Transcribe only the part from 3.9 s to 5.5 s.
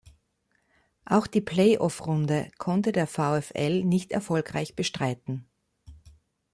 erfolgreich bestreiten.